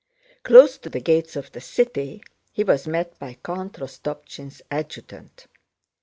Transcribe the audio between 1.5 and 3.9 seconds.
the city he was met by Count